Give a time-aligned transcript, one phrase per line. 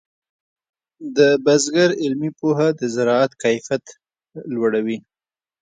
[1.17, 3.85] د بزګر علمي پوهه د زراعت کیفیت
[4.53, 4.97] لوړوي.